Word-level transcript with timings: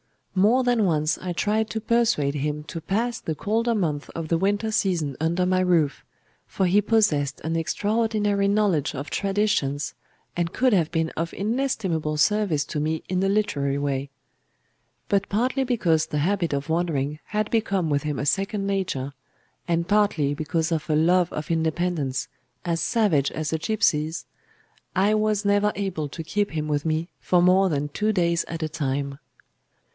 More 0.33 0.63
than 0.63 0.85
once 0.85 1.19
I 1.19 1.31
tried 1.33 1.69
to 1.71 1.81
persuade 1.81 2.35
him 2.35 2.63
to 2.63 2.81
pass 2.81 3.19
the 3.19 3.35
colder 3.35 3.75
months 3.75 4.09
of 4.15 4.29
the 4.29 4.37
winter 4.37 4.71
season 4.71 5.15
under 5.19 5.45
my 5.45 5.59
roof,—for 5.59 6.65
he 6.65 6.81
possessed 6.81 7.39
an 7.41 7.55
extraordinary 7.55 8.47
knowledge 8.47 8.95
of 8.95 9.11
traditions, 9.11 9.93
and 10.35 10.53
could 10.53 10.73
have 10.73 10.89
been 10.89 11.09
of 11.11 11.33
inestimable 11.35 12.17
service 12.17 12.63
to 12.65 12.79
me 12.79 13.03
in 13.09 13.21
a 13.21 13.29
literary 13.29 13.77
way. 13.77 14.09
But 15.07 15.29
partly 15.29 15.63
because 15.63 16.07
the 16.07 16.19
habit 16.19 16.53
of 16.53 16.69
wandering 16.69 17.19
had 17.25 17.51
become 17.51 17.89
with 17.91 18.01
him 18.03 18.17
a 18.17 18.25
second 18.25 18.65
nature, 18.65 19.13
and 19.67 19.87
partly 19.87 20.33
because 20.33 20.71
of 20.71 20.89
a 20.89 20.95
love 20.95 21.31
of 21.33 21.51
independence 21.51 22.27
as 22.65 22.81
savage 22.81 23.29
as 23.31 23.51
a 23.53 23.59
gipsy's, 23.59 24.25
I 24.95 25.13
was 25.13 25.45
never 25.45 25.71
able 25.75 26.07
to 26.09 26.23
keep 26.23 26.51
him 26.51 26.67
with 26.67 26.85
me 26.85 27.09
for 27.19 27.41
more 27.43 27.69
than 27.69 27.89
two 27.89 28.11
days 28.11 28.45
at 28.47 28.63
a 28.63 28.69
time. 28.69 29.19